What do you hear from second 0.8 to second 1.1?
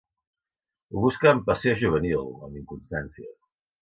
Ho